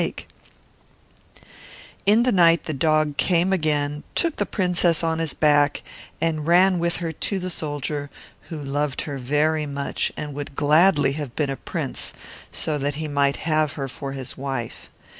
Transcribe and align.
During 2.07 2.23
the 2.23 2.31
night, 2.31 2.63
the 2.63 2.73
dog 2.73 3.17
came 3.17 3.53
again 3.53 3.91
and 3.93 4.03
carried 4.15 4.37
the 4.37 4.47
princess 4.47 5.03
on 5.03 5.19
his 5.19 5.35
back, 5.35 5.83
and 6.19 6.47
ran 6.47 6.79
with 6.79 6.95
her 6.95 7.11
to 7.11 7.37
the 7.37 7.51
soldier, 7.51 8.09
who 8.49 8.59
loved 8.59 9.01
her 9.03 9.19
very 9.19 9.67
much, 9.67 10.11
and 10.17 10.33
wished 10.33 10.55
that 10.55 10.97
he 11.05 11.11
had 11.11 11.35
been 11.35 11.51
a 11.51 11.55
prince, 11.55 12.13
so 12.51 12.79
that 12.79 12.95
he 12.95 13.07
might 13.07 13.35
have 13.45 13.73
her 13.73 13.87
for 13.87 14.13
a 14.13 14.25
wife. 14.35 14.89